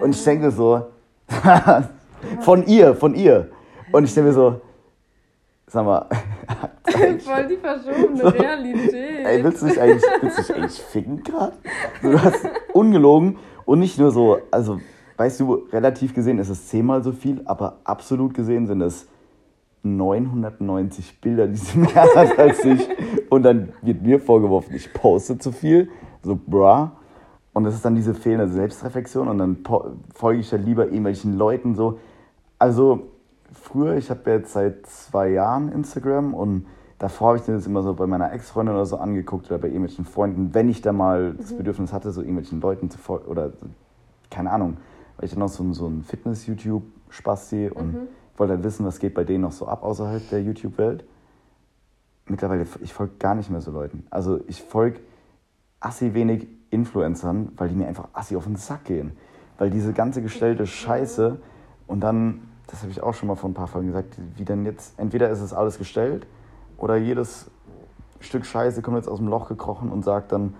[0.00, 0.86] Und ich denke so,
[2.40, 3.50] von ihr, von ihr.
[3.90, 4.60] Und ich denke mir so,
[5.66, 6.06] sag mal,
[7.24, 9.24] Voll die verschobene Realität.
[9.26, 11.54] Ey, willst du dich eigentlich, willst du dich eigentlich ficken gerade?
[12.02, 14.80] Du hast ungelogen und nicht nur so, also
[15.16, 19.06] weißt du, relativ gesehen ist es zehnmal so viel, aber absolut gesehen sind es
[19.82, 22.88] 990 Bilder, die sie mehr hat als ich.
[23.30, 25.90] Und dann wird mir vorgeworfen, ich poste zu viel,
[26.22, 26.92] so bra.
[27.52, 29.58] Und das ist dann diese fehlende Selbstreflexion und dann
[30.14, 31.98] folge ich ja lieber irgendwelchen Leuten so.
[32.58, 33.08] Also
[33.52, 36.66] früher, ich habe jetzt seit zwei Jahren Instagram und
[36.98, 40.06] davor habe ich das immer so bei meiner Ex-Freundin oder so angeguckt oder bei irgendwelchen
[40.06, 43.52] Freunden, wenn ich da mal das Bedürfnis hatte, so irgendwelchen Leuten zu folgen oder
[44.30, 44.78] keine Ahnung,
[45.16, 49.12] weil ich dann noch so, so ein Fitness-YouTube-Spaß sehe und wollte halt wissen, was geht
[49.12, 51.04] bei denen noch so ab außerhalb der YouTube-Welt.
[52.28, 54.06] Mittlerweile, ich folge gar nicht mehr so Leuten.
[54.08, 55.00] Also ich folge
[55.80, 59.12] assi wenig Influencern, weil die mir einfach assi auf den Sack gehen.
[59.58, 61.38] Weil diese ganze gestellte Scheiße
[61.86, 64.64] und dann, das habe ich auch schon mal vor ein paar Folgen gesagt, wie denn
[64.64, 66.26] jetzt, entweder ist es alles gestellt
[66.78, 67.50] oder jedes
[68.20, 70.54] Stück Scheiße kommt jetzt aus dem Loch gekrochen und sagt dann,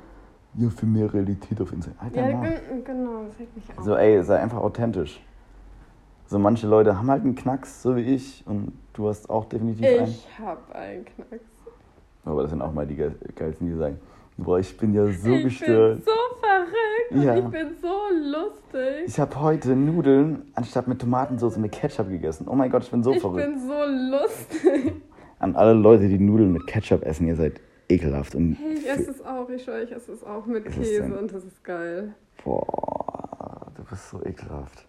[0.54, 2.06] ja, für mehr Realität auf Instagram.
[2.06, 3.84] Alter, Ja, genau, das regt mich auf.
[3.84, 5.24] So, ey, sei einfach authentisch.
[6.26, 9.86] So, manche Leute haben halt einen Knacks, so wie ich, und du hast auch definitiv
[9.86, 10.08] einen.
[10.08, 11.44] ich hab einen Knacks.
[12.24, 13.98] Aber das sind auch mal die geil- geilsten, die sagen,
[14.36, 15.96] boah, ich bin ja so ich gestört.
[15.96, 17.32] bin so verrückt Ja.
[17.34, 17.96] und ich bin so
[18.38, 19.04] lustig.
[19.06, 22.46] Ich habe heute Nudeln anstatt mit Tomatensauce mit Ketchup gegessen.
[22.48, 23.46] Oh mein Gott, ich bin so ich verrückt.
[23.46, 24.92] bin so lustig.
[25.38, 28.34] An alle Leute, die Nudeln mit Ketchup essen, ihr seid ekelhaft.
[28.34, 31.18] Und Hey, ich esse es auch, ich schwöre, ich esse es auch mit Ist Käse
[31.18, 32.14] und das ist geil.
[32.44, 34.86] boah, du bist so ekelhaft.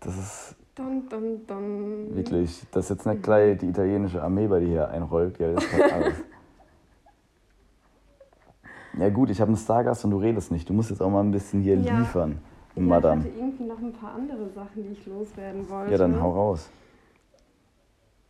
[0.00, 2.14] Das ist Dann, dann, dann.
[2.14, 5.72] wirklich, dass jetzt nicht gleich die italienische Armee bei dir hier einrollt, gell, das ist
[5.72, 6.14] halt alles.
[8.98, 10.68] Ja gut, ich habe einen Stargast und du redest nicht.
[10.68, 11.98] Du musst jetzt auch mal ein bisschen hier Ja.
[11.98, 12.38] liefern,
[12.74, 13.22] Ja, Madame.
[13.22, 15.92] Ich hatte irgendwie noch ein paar andere Sachen, die ich loswerden wollte.
[15.92, 16.68] Ja, dann hau raus.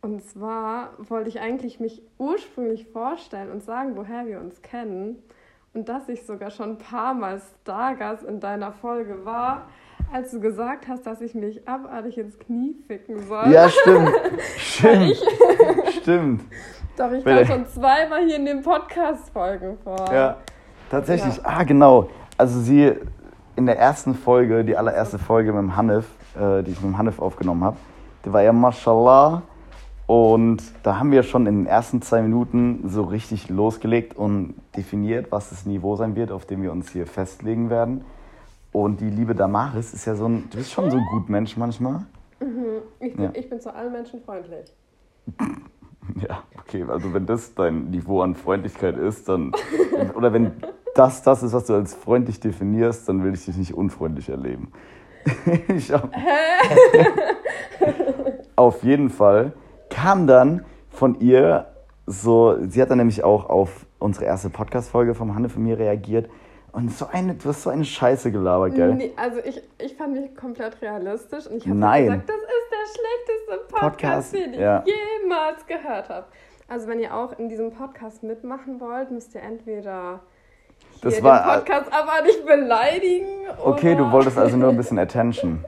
[0.01, 5.17] Und zwar wollte ich eigentlich mich ursprünglich vorstellen und sagen, woher wir uns kennen.
[5.73, 9.67] Und dass ich sogar schon ein paar Mal Stargast in deiner Folge war,
[10.11, 13.51] als du gesagt hast, dass ich mich abartig ins Knie ficken soll.
[13.51, 14.09] Ja, stimmt.
[14.57, 15.17] Stimmt.
[16.01, 16.41] Stimmt.
[16.97, 17.45] Doch, ich Bitte.
[17.45, 20.11] kam schon zweimal hier in den Podcast-Folgen vor.
[20.11, 20.37] Ja,
[20.91, 21.43] tatsächlich.
[21.45, 22.09] Ah, genau.
[22.37, 22.93] Also sie
[23.55, 26.97] in der ersten Folge, die allererste Folge mit dem Hanif, äh, die ich mit dem
[26.97, 27.77] Hanif aufgenommen habe,
[28.25, 29.41] die war ja Mashallah.
[30.07, 35.31] Und da haben wir schon in den ersten zwei Minuten so richtig losgelegt und definiert,
[35.31, 38.03] was das Niveau sein wird, auf dem wir uns hier festlegen werden.
[38.73, 41.55] Und die liebe Damaris ist ja so ein, du bist schon so ein gut Mensch
[41.55, 42.05] manchmal.
[42.99, 43.31] Ich, bin, Ja.
[43.33, 44.65] ich bin zu allen Menschen freundlich.
[46.27, 49.51] Ja, okay, also wenn das dein Niveau an Freundlichkeit ist, dann.
[50.15, 50.51] Oder wenn
[50.95, 54.71] das das ist, was du als freundlich definierst, dann will ich dich nicht unfreundlich erleben.
[55.67, 56.09] ich hab,
[58.55, 59.53] auf jeden Fall
[59.89, 61.67] kam dann von ihr
[62.07, 66.29] so, sie hat dann nämlich auch auf unsere erste Podcast-Folge vom Hanne von mir reagiert.
[66.71, 68.95] Und so eine, du hast so eine Scheiße gelabert, gell?
[68.95, 72.85] Nee, also ich, ich fand mich komplett realistisch und ich habe gesagt, das ist der
[72.95, 74.83] schlechteste Podcast, Podcast, den ich ja.
[75.21, 76.25] jemals gehört habe.
[76.69, 80.21] Also wenn ihr auch in diesem Podcast mitmachen wollt, müsst ihr entweder
[81.01, 83.25] hier Das den war- Podcast aber nicht beleidigen.
[83.63, 85.63] Okay, oder du wolltest also nur ein bisschen Attention.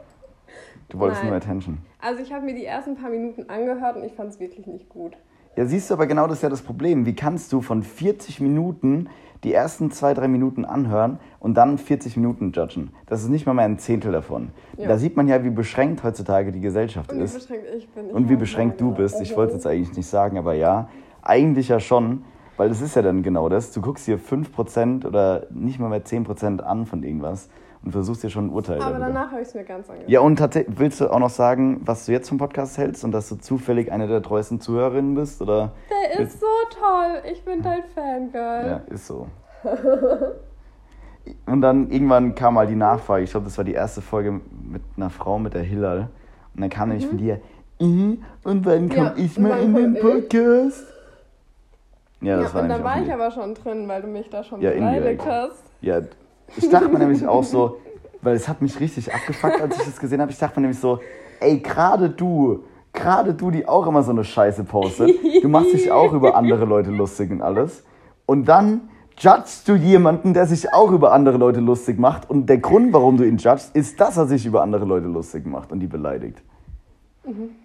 [0.89, 1.30] Du wolltest Nein.
[1.32, 1.80] nur Attention.
[2.00, 4.89] Also ich habe mir die ersten paar Minuten angehört und ich fand es wirklich nicht
[4.89, 5.13] gut.
[5.56, 7.06] Ja, siehst du, aber genau das ist ja das Problem.
[7.06, 9.08] Wie kannst du von 40 Minuten
[9.43, 12.91] die ersten zwei, drei Minuten anhören und dann 40 Minuten judgen?
[13.08, 14.50] Das ist nicht mal mehr ein Zehntel davon.
[14.78, 14.88] Ja.
[14.88, 17.34] Da sieht man ja, wie beschränkt heutzutage die Gesellschaft Und wie ist.
[17.36, 18.08] beschränkt ich bin.
[18.08, 19.19] Ich Und wie beschränkt du bist.
[19.22, 20.89] Ich wollte es jetzt eigentlich nicht sagen, aber ja,
[21.22, 22.24] eigentlich ja schon,
[22.58, 23.72] weil es ist ja dann genau das.
[23.72, 27.50] Du guckst dir 5% oder nicht mal mehr 10% an von irgendwas
[27.84, 29.08] und versuchst dir schon ein Urteil Aber darüber.
[29.08, 30.10] danach habe ich es mir ganz angehört.
[30.10, 30.39] Ja, und
[30.78, 33.92] willst du auch noch sagen, was du jetzt vom Podcast hältst und dass du zufällig
[33.92, 35.42] eine der treuesten Zuhörerinnen bist?
[35.42, 35.72] Oder?
[35.89, 36.46] Der ist so
[36.80, 37.22] toll.
[37.32, 38.66] Ich bin dein Fangirl.
[38.68, 39.28] Ja, ist so.
[41.46, 44.82] Und dann irgendwann kam mal die Nachfrage, ich glaube, das war die erste Folge mit
[44.98, 46.10] einer Frau, mit der Hillal.
[46.54, 47.39] Und dann kam nämlich von dir,
[47.80, 50.84] "Mhm, und wann komme Ja, ich mal in den komm ich?" Podcast?
[52.24, 54.30] Ja, das ja, war und dann auch war ich aber schon drin, weil du mich
[54.30, 55.64] da schon Ja, beleidigt hast.
[55.82, 56.02] Ja,
[56.56, 57.78] ich dachte mir nämlich auch so,
[58.22, 60.32] weil es hat mich richtig abgefuckt, als ich das gesehen habe.
[60.32, 61.00] Ich dachte mir nämlich so,
[61.40, 65.92] ey, gerade du, gerade du, die auch immer so eine Scheiße postet, du machst dich
[65.92, 67.84] auch über andere Leute lustig und alles.
[68.26, 72.30] Und dann judgst du jemanden, der sich auch über andere Leute lustig macht.
[72.30, 75.46] Und der Grund, warum du ihn judgst, ist, dass er sich über andere Leute lustig
[75.46, 76.42] macht und die beleidigt.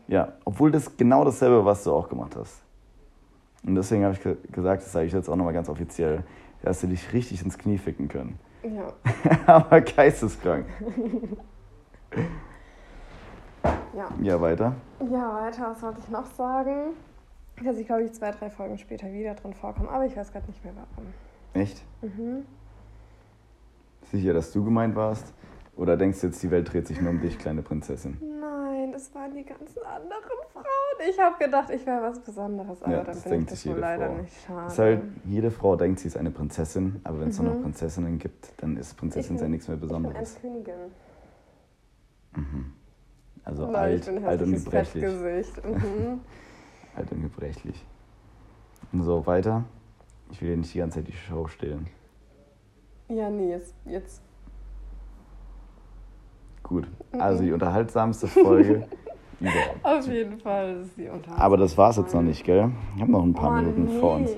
[0.06, 2.62] Ja, obwohl das genau dasselbe, was du auch gemacht hast.
[3.68, 6.24] Und deswegen habe ich ge gesagt, das sage ich jetzt auch nochmal ganz offiziell,
[6.62, 8.38] dass du dich richtig ins Knie ficken können.
[8.62, 8.94] Ja.
[9.46, 10.64] Aber geisteskrank.
[13.94, 14.08] ja.
[14.22, 14.74] Ja, weiter.
[15.00, 16.94] Ja, weiter, was wollte ich noch sagen?
[17.62, 20.46] Dass ich, glaube ich, zwei, drei Folgen später wieder drin vorkomme, aber ich weiß gerade
[20.46, 21.12] nicht mehr warum.
[21.52, 21.82] Echt?
[22.00, 22.46] Mhm.
[24.12, 25.34] Sicher, dass du gemeint warst?
[25.76, 28.16] Oder denkst du jetzt, die Welt dreht sich nur um dich, kleine Prinzessin?
[28.98, 31.08] Das waren die ganzen anderen Frauen.
[31.08, 33.76] Ich habe gedacht, ich wäre was Besonderes, aber Ja, dann das bin ich das wohl
[33.78, 34.14] leider Frau.
[34.16, 34.32] nicht.
[34.44, 34.66] Schade.
[34.66, 37.62] Es halt, jede Frau denkt, sie ist eine Prinzessin, aber wenn es nur noch Mhm.
[37.62, 40.36] Prinzessinnen gibt, dann ist Prinzessin Ich sein nichts mehr ich bin Besonderes.
[40.42, 40.74] eine Königin.
[43.44, 45.04] Also Nein, alt, alt und gebrechlich.
[45.64, 46.20] Mhm.
[46.96, 47.86] Alt und gebrechlich.
[48.92, 49.62] Und so, weiter.
[50.32, 51.86] Ich will dir nicht die ganze Zeit die Show stehlen.
[53.08, 54.22] ja, nee, jetzt, jetzt
[56.68, 56.86] Gut.
[57.12, 58.86] Also die unterhaltsamste Folge
[59.40, 59.84] überhaupt.
[59.84, 61.38] auf jeden Fall ist sie unter.
[61.38, 62.70] Aber das war's jetzt noch nicht, gell?
[62.96, 63.98] Ich habe noch ein paar oh, Minuten nee.
[63.98, 64.30] vor uns.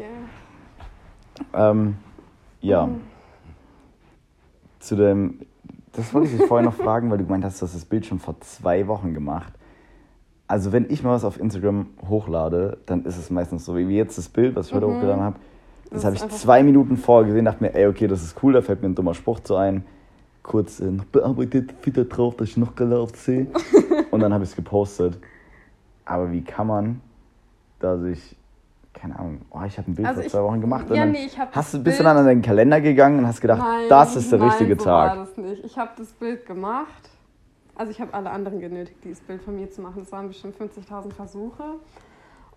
[1.55, 1.97] Ähm,
[2.61, 2.87] ja.
[2.87, 3.01] Mhm.
[4.79, 5.41] Zu dem.
[5.93, 8.07] Das wollte ich dich vorher noch fragen, weil du gemeint hast, du hast das Bild
[8.07, 9.53] schon vor zwei Wochen gemacht.
[10.47, 14.17] Also, wenn ich mal was auf Instagram hochlade, dann ist es meistens so, wie jetzt
[14.19, 14.95] das Bild, was ich heute Mhm.
[14.97, 15.37] hochgeladen habe.
[15.91, 18.53] Das, Das habe ich zwei Minuten vorher gesehen, dachte mir, ey, okay, das ist cool,
[18.53, 19.85] da fällt mir ein dummer Spruch zu ein.
[20.43, 23.47] Kurz äh, noch bearbeitet, wieder drauf, dass ich noch geiler aufsehe.
[24.11, 25.19] Und dann habe ich es gepostet.
[26.05, 27.01] Aber wie kann man
[27.79, 28.37] da sich,
[28.95, 30.91] keine Ahnung, oh, ich habe ein Bild Also vor ich- zwei Wochen gemacht.
[30.91, 33.27] ja, nee, ich hab hast du, das bist du dann an deinen Kalender gegangen und
[33.27, 35.17] hast gedacht, Nein, das ist der nein, richtige so Tag.
[35.17, 35.65] War das nicht.
[35.65, 37.09] Ich habe das Bild gemacht.
[37.77, 40.03] Also ich habe alle anderen genötigt, dieses Bild von mir zu machen.
[40.03, 41.63] Es waren bestimmt 50.000 Versuche.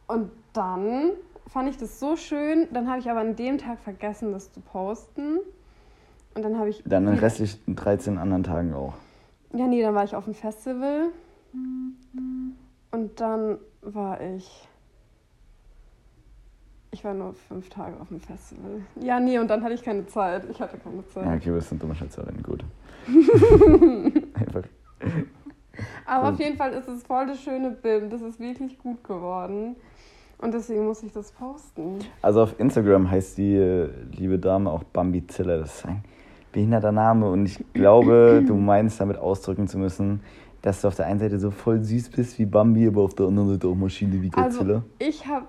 [0.08, 1.12] Und dann
[1.48, 2.68] fand ich das so schön.
[2.74, 5.40] Dann habe ich aber an dem Tag vergessen, das zu posten.
[6.36, 6.82] Und dann habe ich.
[6.86, 8.94] Dann an den restlichen 13 anderen Tagen auch.
[9.54, 11.10] Ja, nee, dann war ich auf dem Festival.
[12.92, 14.68] Und dann war ich.
[16.92, 18.82] Ich war nur fünf Tage auf dem Festival.
[19.02, 20.44] Ja, nee, und dann hatte ich keine Zeit.
[20.52, 21.26] Ich hatte keine Zeit.
[21.26, 22.64] Ja, okay, wir sind dumme Schätzerin, gut.
[24.36, 24.64] Einfach.
[26.06, 26.34] Aber Cool.
[26.34, 28.14] auf jeden Fall ist es voll das schöne Bild.
[28.14, 29.76] Das ist wirklich gut geworden.
[30.38, 32.00] Und deswegen muss ich das posten.
[32.22, 35.58] Also auf Instagram heißt die äh, liebe Dame auch Bambizilla.
[35.58, 36.04] Das ist ein
[36.54, 40.22] behinderter Name und ich glaube, du meinst damit ausdrücken zu müssen,
[40.62, 43.26] dass du auf der einen Seite so voll süß bist wie Bambi, aber auf der
[43.28, 44.76] anderen Seite auch Maschine wie Godzilla.
[44.76, 45.46] Also, ich habe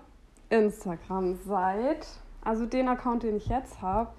[0.51, 2.07] Instagram seit,
[2.43, 4.11] also den Account, den ich jetzt habe,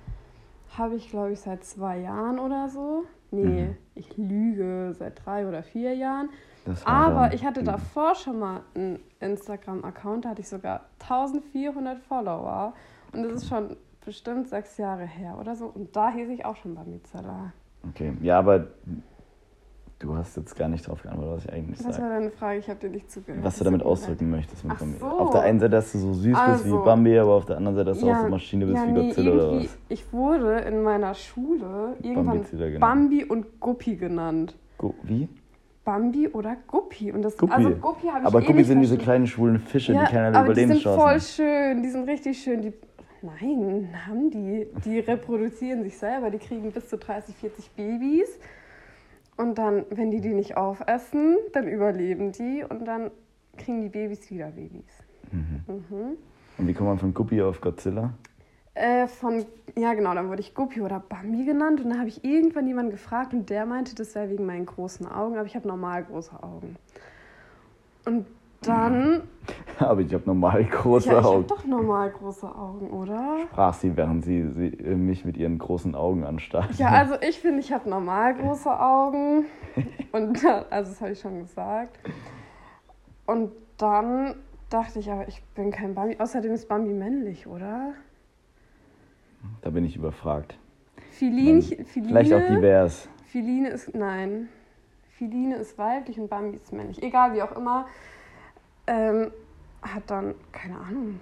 [0.78, 3.04] habe ich, glaube ich, seit zwei Jahren oder so.
[3.32, 3.76] Nee, Mhm.
[3.96, 6.30] ich lüge, seit drei oder vier Jahren.
[6.86, 12.74] Aber ich hatte davor schon mal einen Instagram-Account, da hatte ich sogar 1400 Follower.
[13.14, 15.66] Und das ist schon bestimmt sechs Jahre her oder so.
[15.66, 17.52] Und da hieß ich auch schon Bamizella.
[17.90, 18.68] Okay, ja, aber
[20.00, 22.10] du hast jetzt gar nicht drauf geantwortet, was ich eigentlich Was war sage.
[22.10, 22.60] deine Frage?
[22.60, 23.44] Ich habe dir nicht zugehört.
[23.44, 24.98] Was du Das damit ausdrücken möchtest mit Ach Bambi.
[25.00, 25.06] so.
[25.06, 26.82] Auf der einen Seite, dass du so süß bist Also.
[26.82, 28.92] wie Bambi, aber auf der anderen Seite, dass du auch so Maschine bist ja, wie
[28.92, 29.78] nee, Godzilla oder irgendwie- was.
[29.90, 32.80] Ich wurde in meiner Schule irgendwann genannt.
[32.80, 34.56] Bambi und Guppi genannt.
[34.78, 35.30] Gu- Wie?
[35.86, 37.12] Bambi oder Guppi.
[37.12, 37.54] Und das, Guppi.
[37.54, 39.04] Also Guppi habe ich Aber eh Guppi sind diese verstanden.
[39.04, 41.20] kleinen schwulen Fische, ja, die keine aber die sind voll haben.
[41.20, 41.84] schön.
[41.84, 42.62] Die sind richtig schön.
[42.64, 42.74] Die,
[43.26, 44.68] nein, haben die.
[44.86, 46.30] Die reproduzieren sich selber.
[46.30, 48.40] Die kriegen bis zu 30, 40 Babys.
[49.38, 52.64] Und dann, wenn die die nicht aufessen, dann überleben die.
[52.68, 53.12] Und dann
[53.58, 55.04] kriegen die Babys wieder Babys.
[55.32, 55.64] Mhm.
[55.68, 56.18] Mhm.
[56.58, 58.14] Und wie kommt man von Guppy auf Godzilla?
[58.74, 59.46] Äh, von,
[59.78, 62.92] ja genau, dann wurde ich Guppy oder Bambi genannt und dann habe ich irgendwann jemanden
[62.92, 66.44] gefragt und der meinte, das wäre wegen meinen großen Augen, aber ich habe normal große
[66.44, 66.76] Augen.
[68.06, 68.26] Und
[68.62, 69.24] dann.
[69.80, 71.46] aber ich habe normal große ja, ich Augen.
[71.46, 73.38] Ich habe doch normal große Augen, oder?
[73.52, 76.76] Sprach sie, während sie, sie äh, mich mit ihren großen Augen anstarrt.
[76.76, 79.46] Ja, also ich finde, ich habe normal große Augen.
[80.12, 82.00] Und also das habe ich schon gesagt.
[83.26, 84.36] Und dann
[84.70, 86.18] dachte ich, aber ich bin kein Bambi.
[86.20, 87.94] Außerdem ist Bambi männlich, oder?
[89.62, 90.58] Da bin ich überfragt.
[91.12, 93.10] Filine, Filine, Vielleicht auch divers.
[93.26, 94.50] Filine ist, nein.
[95.18, 97.02] Filine ist weiblich und Bambi ist männlich.
[97.02, 97.88] Egal, wie auch immer.
[98.88, 99.32] Ähm,
[99.94, 101.20] hat dann, keine Ahnung,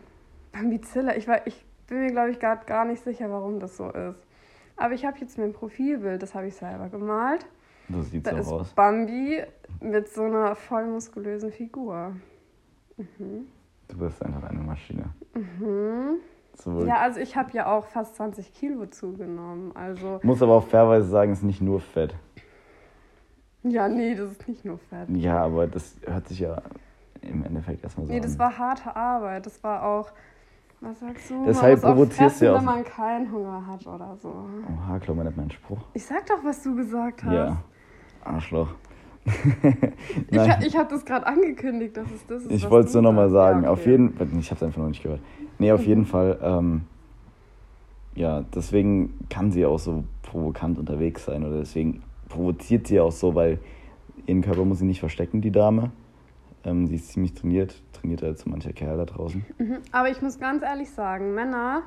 [0.51, 1.15] Bambizilla.
[1.15, 4.17] Ich, war, ich bin mir, glaube ich, gar, gar nicht sicher, warum das so ist.
[4.75, 7.45] Aber ich habe jetzt mein Profilbild, das habe ich selber gemalt.
[7.89, 8.73] Das sieht da so ist aus.
[8.73, 9.43] Bambi
[9.81, 12.15] mit so einer voll muskulösen Figur.
[12.97, 13.47] Mhm.
[13.87, 15.13] Du bist einfach eine Maschine.
[15.35, 16.19] Mhm.
[16.55, 19.75] So, Ja, also ich habe ja auch fast 20 Kilo zugenommen.
[19.75, 22.15] Also, muss aber auch fairweise sagen, es ist nicht nur Fett.
[23.63, 25.09] ja, nee, das ist nicht nur Fett.
[25.09, 26.61] Ja, aber das hört sich ja
[27.23, 29.45] im Endeffekt erstmal so Nee, das war harte Arbeit.
[29.45, 30.11] Das war auch,
[30.81, 31.45] was sagst du?
[31.45, 34.29] Deshalb man muss auch provozierst du ja auch wenn man keinen Hunger hat oder so.
[34.29, 35.79] Oh, Haarklau war nicht mein Spruch.
[35.93, 37.33] Ich sag doch, was du gesagt hast.
[37.33, 37.57] Ja.
[38.23, 38.69] Arschloch.
[40.29, 42.51] Ich, ha- ich habe das gerade angekündigt, dass es das ist.
[42.51, 43.63] Ich wollte es nur nochmal sagen.
[43.63, 43.91] Ja, Auf okay.
[43.91, 45.21] jeden Fall, ich habe es einfach noch nicht gehört.
[45.59, 46.81] Nee, auf jeden Fall, ähm,
[48.15, 53.33] ja, deswegen kann sie auch so provokant unterwegs sein oder deswegen provoziert sie auch so,
[53.33, 53.59] weil
[54.25, 55.91] ihren Körper muss sie nicht verstecken, die Dame.
[56.65, 59.45] Ähm, sie ist ziemlich trainiert, trainiert als so mancher Kerl da draußen.
[59.57, 59.77] Mhm.
[59.91, 61.83] Aber ich muss ganz ehrlich sagen, Männer,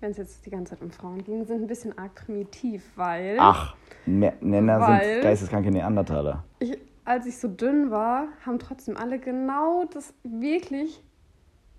[0.00, 3.36] wenn es jetzt die ganze Zeit um Frauen ging, sind ein bisschen arg primitiv, weil
[3.38, 6.44] Ach, Me- Männer Weil- sind geisteskranke Neandertaler.
[6.58, 11.02] ich, als ich so dünn war, haben trotzdem alle genau das wirklich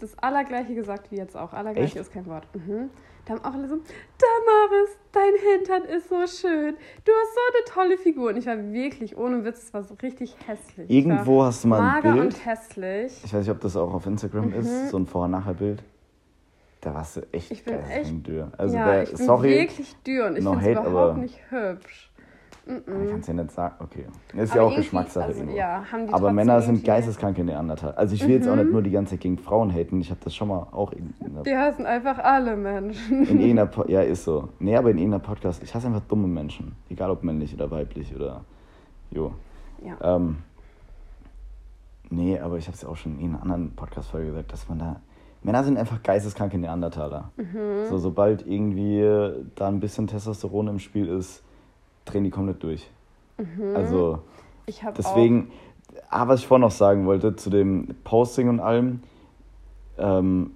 [0.02, 1.54] das Allergleiche gesagt wie jetzt auch.
[1.54, 2.08] Allergleiche Echt?
[2.08, 2.48] ist kein Wort.
[2.54, 2.90] Mhm.
[3.26, 6.76] Da haben auch alle so, Damaris, dein Hintern ist so schön.
[7.06, 8.30] Du hast so eine tolle Figur.
[8.30, 10.90] Und ich war wirklich, ohne Witz, es war so richtig hässlich.
[10.90, 12.26] Ich Irgendwo hast du mal ein mager Bild.
[12.26, 13.14] und hässlich.
[13.24, 14.54] Ich weiß nicht, ob das auch auf Instagram Mhm.
[14.56, 15.84] ist, so ein Vorher-Nachher-Bild.
[16.82, 18.52] Da warst du echt Ich bin echt- dürr.
[18.58, 21.40] Also ja, der, ich bin sorry, wirklich dürr und ich no finde es überhaupt nicht
[21.52, 22.11] hübsch.
[22.80, 23.10] Ich Mhm.
[23.10, 23.76] kann es ja nicht sagen.
[23.80, 24.06] Okay.
[24.36, 25.58] Ist Aber ja auch Geschmackssache also, irgendwo.
[25.58, 27.98] ja, Aber Männer sind geisteskranke Neandertaler.
[27.98, 28.62] Also ich will jetzt auch Mhm.
[28.64, 30.00] nicht nur die ganze Zeit gegen Frauen haten.
[30.02, 33.24] Ich habe das schon mal auch in, in, Die hassen einfach alle Menschen.
[33.26, 34.50] in irgendeiner po ja ist so.
[34.60, 35.62] Nee, aber in irgendeiner Podcast.
[35.64, 38.42] Ich hasse einfach dumme Menschen, egal ob männlich oder weiblich oder
[39.12, 39.34] jo.
[39.84, 40.16] Ja.
[40.16, 40.38] Ähm,
[42.10, 44.80] nee, aber ich habe es ja auch schon in einer anderen Podcast-Folge gesagt, dass man
[44.80, 45.02] da.
[45.44, 47.32] Männer sind einfach geisteskranke Neandertaler.
[47.36, 47.86] Mhm.
[47.90, 49.02] So, sobald irgendwie
[49.56, 51.44] da ein bisschen Testosteron im Spiel ist,
[52.06, 52.90] drehen die komplett durch.
[53.76, 54.20] Also,
[54.66, 55.52] Ich habe deswegen.
[56.10, 59.02] Ah, was ich vorhin noch sagen wollte zu dem Posting und allem,
[59.98, 60.52] ähm,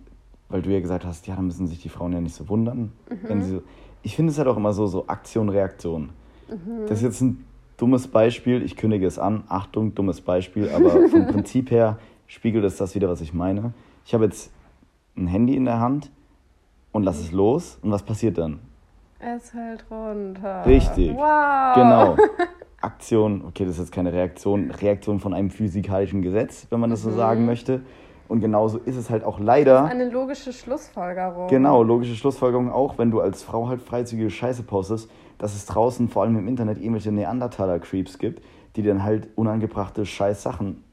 [0.49, 2.91] weil du ja gesagt hast, ja, da müssen sich die Frauen ja nicht so wundern.
[3.23, 3.63] Wenn sie so,
[4.03, 6.09] ich finde es halt auch immer so, so Aktion, Reaktion.
[6.87, 7.45] Das ist jetzt ein
[7.77, 9.43] dummes Beispiel, ich kündige es an.
[9.49, 13.73] Achtung, dummes Beispiel, aber vom Prinzip her spiegelt es das wieder, was ich meine.
[14.05, 14.51] Ich habe jetzt
[15.17, 16.11] ein Handy in der Hand
[16.91, 18.59] und lass es los und was passiert dann?
[19.19, 20.65] Es fällt runter.
[20.65, 21.13] Richtig.
[21.15, 21.75] Wow.
[21.75, 22.17] Genau.
[22.81, 27.01] Aktion, okay, das ist jetzt keine Reaktion, Reaktion von einem physikalischen Gesetz, wenn man das
[27.01, 27.81] so sagen möchte.
[28.27, 29.85] Und genauso ist es halt auch leider.
[29.85, 31.47] Eine logische Schlussfolgerung.
[31.47, 36.09] Genau, logische Schlussfolgerung auch, wenn du als Frau halt freizügige Scheiße postest, dass es draußen,
[36.09, 38.43] vor allem im Internet, irgendwelche Neandertaler-Creeps gibt,
[38.75, 40.83] die dann halt unangebrachte Scheiß-Sachen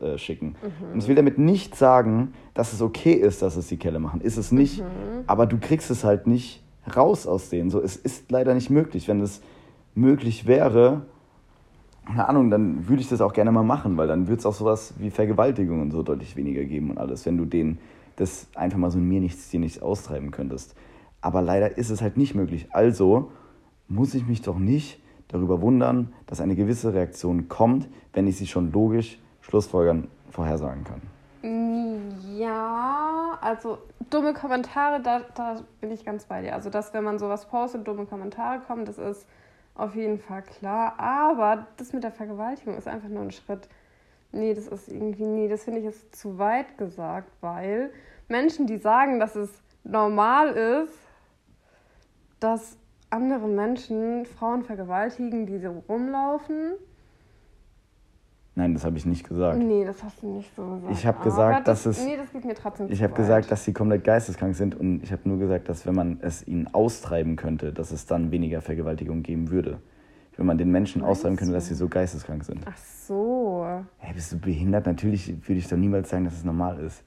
[0.00, 0.56] äh, schicken.
[0.92, 4.20] Und ich will damit nicht sagen, dass es okay ist, dass es die Kelle machen.
[4.20, 4.82] Ist es nicht.
[5.26, 6.62] Aber du kriegst es halt nicht
[6.94, 7.70] raus aus denen.
[7.70, 9.08] So, es ist leider nicht möglich.
[9.08, 9.40] Wenn es
[9.94, 11.02] möglich wäre,
[12.06, 14.54] keine Ahnung, dann würde ich das auch gerne mal machen, weil dann würde es auch
[14.54, 17.78] sowas wie Vergewaltigung und so deutlich weniger geben und alles, wenn du denen
[18.16, 20.74] das einfach mal so in mir nichts, dir nichts austreiben könntest.
[21.20, 22.68] Aber leider ist es halt nicht möglich.
[22.70, 23.30] Also
[23.88, 28.46] muss ich mich doch nicht darüber wundern, dass eine gewisse Reaktion kommt, wenn ich sie
[28.46, 31.00] schon logisch schlussfolgern vorhersagen kann.
[32.36, 33.78] Ja, also
[34.10, 36.54] dumme Kommentare, da, da bin ich ganz bei dir.
[36.54, 39.26] Also, dass wenn man sowas postet, dumme Kommentare kommen, das ist
[39.74, 40.98] auf jeden Fall klar.
[40.98, 43.68] Aber das mit der Vergewaltigung ist einfach nur ein Schritt.
[44.32, 47.90] Nee, das ist irgendwie, nee, das finde ich ist zu weit gesagt, weil
[48.28, 49.50] Menschen, die sagen, dass es
[49.84, 50.98] normal ist,
[52.40, 52.76] dass
[53.10, 56.72] andere Menschen Frauen vergewaltigen, die so rumlaufen.
[58.58, 59.58] Nein, das habe ich nicht gesagt.
[59.58, 60.90] Nee, das hast du nicht so gesagt.
[60.90, 63.64] Ich habe gesagt, das, dass es- Nee, das geht mir trotzdem Ich habe gesagt, dass
[63.66, 67.36] sie komplett geisteskrank sind und ich habe nur gesagt, dass wenn man es ihnen austreiben
[67.36, 69.78] könnte, dass es dann weniger Vergewaltigung geben würde.
[70.38, 72.60] Wenn man den Menschen Meinst austreiben könnte, dass sie so geisteskrank sind.
[72.66, 73.66] Ach so.
[73.98, 74.86] Hey, bist du behindert?
[74.86, 77.02] Natürlich würde ich doch niemals sagen, dass es normal ist.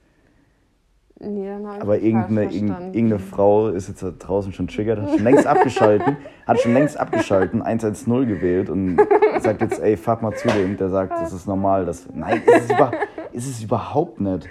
[1.22, 2.94] Nee, dann habe ich Aber irgendeine, irgendeine, verstanden.
[2.94, 6.98] irgendeine Frau ist jetzt da draußen schon triggert, hat schon längst abgeschalten, hat schon längst
[6.98, 8.98] abgeschalten, 110 gewählt und
[9.40, 11.84] sagt jetzt, ey, fahr mal zu dem, der sagt, das ist normal.
[11.84, 12.92] Das, nein, ist es, über,
[13.32, 14.48] ist es überhaupt nicht.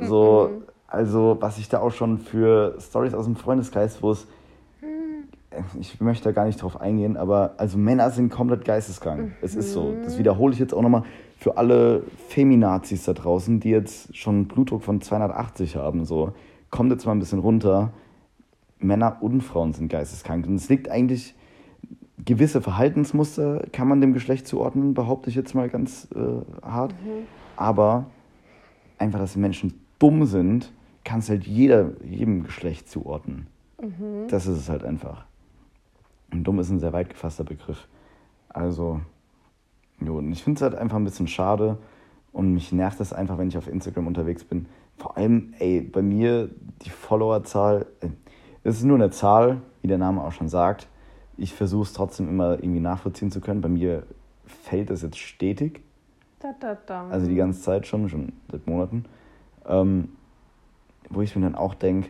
[0.00, 4.26] So, also, was ich da auch schon für Stories aus dem Freundeskreis, wo es,
[5.78, 9.32] ich möchte da gar nicht drauf eingehen, aber also Männer sind komplett geisteskrank.
[9.42, 9.94] Es ist so.
[10.04, 11.02] Das wiederhole ich jetzt auch nochmal
[11.38, 16.04] für alle Feminazis da draußen, die jetzt schon einen Blutdruck von 280 haben.
[16.04, 16.32] So,
[16.70, 17.92] kommt jetzt mal ein bisschen runter.
[18.80, 20.46] Männer und Frauen sind geisteskrank.
[20.46, 21.34] Und es liegt eigentlich,
[22.24, 26.94] gewisse Verhaltensmuster kann man dem Geschlecht zuordnen, behaupte ich jetzt mal ganz äh, hart.
[27.56, 28.06] Aber
[28.98, 30.72] einfach, dass Menschen dumm sind,
[31.04, 33.46] kann es halt jeder, jedem Geschlecht zuordnen.
[34.28, 35.24] Das ist es halt einfach.
[36.32, 37.86] Und dumm ist ein sehr weit gefasster Begriff.
[38.48, 39.00] Also,
[40.00, 41.78] jo, und ich finde es halt einfach ein bisschen schade
[42.32, 44.66] und mich nervt das einfach, wenn ich auf Instagram unterwegs bin.
[44.96, 46.50] Vor allem, ey, bei mir
[46.82, 48.08] die Followerzahl, äh,
[48.64, 50.88] es ist nur eine Zahl, wie der Name auch schon sagt.
[51.36, 53.60] Ich versuche es trotzdem immer irgendwie nachvollziehen zu können.
[53.60, 54.02] Bei mir
[54.44, 55.80] fällt das jetzt stetig,
[56.40, 57.08] Da, da, da.
[57.08, 59.04] also die ganze Zeit schon, schon seit Monaten.
[59.66, 60.08] Ähm,
[61.10, 62.08] wo ich mir dann auch denke,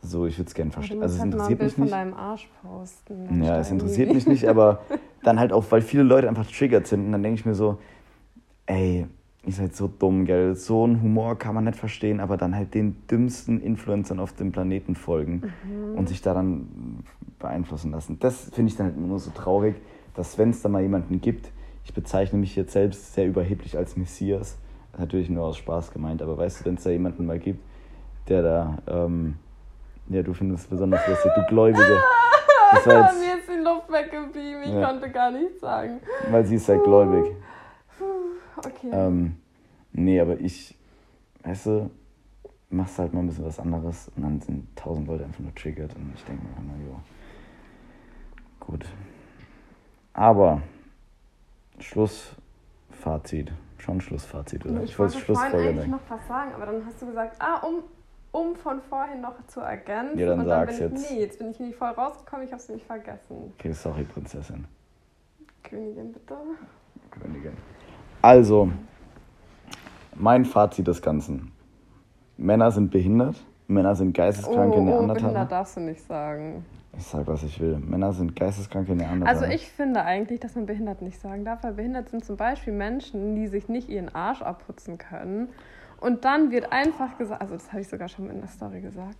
[0.00, 1.02] so, ich würde es gerne verstehen.
[1.02, 1.92] Also es halt mal ein interessiert Bild mich von nicht.
[1.92, 3.26] deinem Arsch posten.
[3.26, 4.80] dann Ja, es interessiert mich nicht, aber
[5.22, 7.06] dann halt auch, weil viele Leute einfach triggert sind.
[7.06, 7.78] Und dann denke ich mir so,
[8.66, 9.06] ey,
[9.44, 10.54] ihr seid so dumm, gell?
[10.54, 14.52] So einen Humor kann man nicht verstehen, aber dann halt den dümmsten Influencern auf dem
[14.52, 15.52] Planeten folgen
[15.96, 17.02] und sich daran
[17.38, 18.18] beeinflussen lassen.
[18.20, 19.76] Das finde ich dann halt immer nur so traurig,
[20.14, 21.50] dass wenn es da mal jemanden gibt,
[21.84, 24.58] ich bezeichne mich jetzt selbst sehr überheblich als Messias,
[24.98, 27.60] natürlich nur aus Spaß gemeint, aber weißt du, wenn es da jemanden mal gibt,
[28.28, 29.36] der da, ähm,
[30.08, 32.02] ja, du findest es besonders lustig, du Gläubige.
[32.72, 34.86] Jetzt, Mir ist die Luft weggeblieben, ich Ja.
[34.86, 36.00] konnte gar nichts sagen.
[36.30, 37.34] weil sie ist sehr gläubig.
[38.56, 38.90] Okay.
[38.90, 39.36] Ähm,
[39.92, 40.76] nee, aber ich,
[41.44, 41.90] weißt du,
[42.70, 45.94] machst halt mal ein bisschen was anderes und dann sind tausend Leute einfach nur triggert
[45.94, 47.00] und ich denke mir immer, jo,
[48.60, 48.84] gut.
[50.12, 50.62] Aber,
[51.78, 54.82] Schlussfazit, schon Schlussfazit, oder?
[54.82, 55.68] ich wollte vorhin Schlussfolgerung.
[55.68, 57.84] eigentlich noch was sagen, aber dann hast du gesagt, ah, um,
[58.32, 60.18] um von vorhin noch zu ergänzen.
[60.18, 61.10] Ja, dann und sag's bin ich, jetzt.
[61.10, 63.52] Nee, jetzt bin ich nicht voll rausgekommen, ich habe es nicht vergessen.
[63.58, 64.66] Okay, sorry, Prinzessin,
[65.62, 66.34] Königin, bitte.
[67.10, 67.52] Königin.
[68.22, 68.70] Also,
[70.14, 71.52] mein Fazit des Ganzen.
[72.36, 73.36] Männer sind behindert,
[73.66, 75.14] Männer sind geisteskranke oh, oh, Neandertaler.
[75.14, 76.64] behindert darfst du nicht sagen.
[76.96, 77.78] Ich sag, was ich will.
[77.78, 79.40] Männer sind geisteskranke Neandertaler.
[79.40, 82.72] Also ich finde eigentlich, dass man behindert nicht sagen darf, weil behindert sind zum Beispiel
[82.72, 85.48] Menschen, die sich nicht ihren Arsch abputzen können.
[86.00, 89.16] Und dann wird einfach gesagt, also das habe ich sogar schon in der Story gesagt.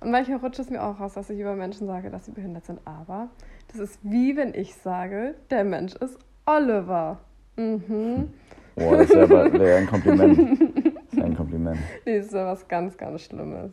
[0.00, 2.64] Und manchmal rutscht es mir auch raus, dass ich über Menschen sage, dass sie behindert
[2.64, 2.80] sind.
[2.84, 3.28] Aber
[3.68, 7.18] das ist wie wenn ich sage, der Mensch ist Oliver.
[7.56, 8.32] Mhm.
[8.74, 10.38] Boah, das wäre aber wär ein Kompliment.
[10.38, 11.78] Das wäre ein Kompliment.
[12.06, 13.72] Nee, das ist ja was ganz, ganz Schlimmes.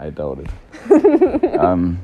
[0.00, 0.48] I doubt it.
[1.42, 1.98] ähm,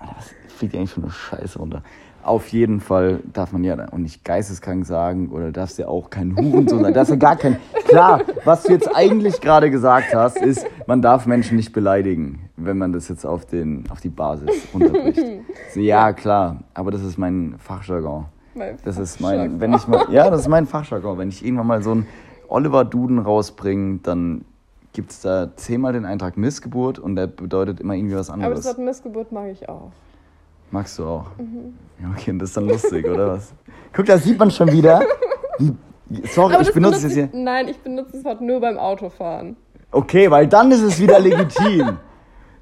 [0.00, 1.82] Alter, was fliegt eigentlich für eine Scheiße runter?
[2.26, 6.36] Auf jeden Fall darf man ja auch nicht geisteskrank sagen oder darfst ja auch kein
[6.36, 6.92] Hurensohn sein.
[6.92, 7.56] Darfst ja gar kein.
[7.86, 12.78] Klar, was du jetzt eigentlich gerade gesagt hast, ist, man darf Menschen nicht beleidigen, wenn
[12.78, 15.20] man das jetzt auf, den, auf die Basis runterbricht.
[15.72, 18.24] So, ja, klar, aber das ist mein Fachjargon.
[18.56, 21.18] Mein Das ist mein, wenn ich mal, ja, das ist mein Fachjargon.
[21.18, 22.08] Wenn ich irgendwann mal so einen
[22.48, 24.44] Oliver Duden rausbringe, dann
[24.92, 28.46] gibt es da zehnmal den Eintrag Missgeburt und der bedeutet immer irgendwie was Aber das
[28.46, 28.64] anderes.
[28.64, 29.92] Wort Missgeburt mag ich auch.
[30.70, 31.26] Magst du auch?
[31.38, 31.74] Mhm.
[32.02, 33.52] Ja, okay, das ist dann lustig, oder was?
[33.92, 35.00] Guck, da sieht man schon wieder.
[35.58, 35.72] Wie,
[36.28, 37.24] sorry, Aber ich benutze benutze es hier.
[37.24, 39.56] ich- Nein, ich benutze das Wort nur beim Autofahren.
[39.92, 41.98] Okay, weil dann ist es wieder legitim.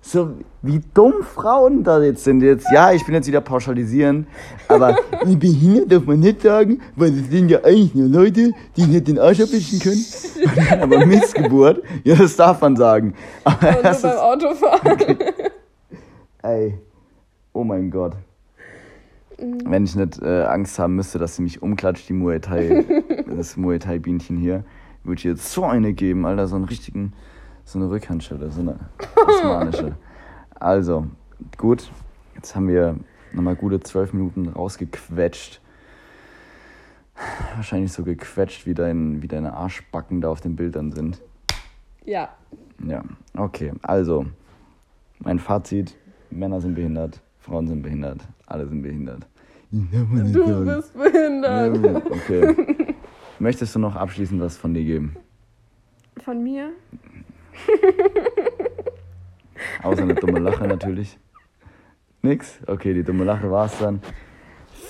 [0.00, 2.42] So, wie dumm Frauen da jetzt sind.
[2.42, 4.26] Jetzt, ja, ich bin jetzt wieder pauschalisieren,
[4.68, 9.08] aber behindert darf man nicht sagen, weil das sind ja eigentlich nur Leute, die nicht
[9.08, 10.04] den Arsch abwischen können.
[10.82, 13.14] Aber Missgeburt, ja, das darf man sagen.
[13.44, 14.98] Aber Aber nur das beim Autofahren.
[16.42, 16.78] ey,
[17.54, 18.16] oh mein Gott.
[19.38, 22.84] Wenn ich nicht äh, Angst haben müsste, dass sie mich umklatscht, die Muay Thai,
[23.36, 24.64] das Muay Thai Bienchen hier,
[25.02, 27.14] würde ich jetzt so eine geben, Alter, so einen richtigen,
[27.64, 28.78] so eine Rückhandschelle, so eine
[29.26, 29.96] osmanische.
[30.60, 31.08] Also,
[31.58, 31.90] gut,
[32.36, 32.96] jetzt haben wir
[33.32, 35.60] nochmal gute zwölf Minuten rausgequetscht.
[37.56, 41.20] Wahrscheinlich so gequetscht, wie, dein, wie deine Arschbacken da auf den Bildern sind.
[42.04, 42.30] Ja.
[42.86, 43.02] Ja,
[43.36, 43.72] okay.
[43.82, 44.26] Also,
[45.18, 45.96] mein Fazit:
[46.30, 49.26] Männer sind behindert, Frauen sind behindert, alle sind behindert.
[49.70, 52.06] Du bist behindert.
[52.10, 52.94] Okay.
[53.38, 55.16] Möchtest du noch abschließend was von dir geben?
[56.24, 56.70] Von mir?
[59.82, 61.18] Außer eine dumme Lache natürlich.
[62.22, 62.60] Nix?
[62.66, 64.00] Okay, die dumme Lache war's dann.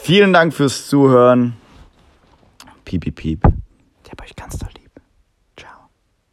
[0.03, 1.55] Vielen Dank fürs Zuhören.
[2.85, 3.43] Piep, piep, piep.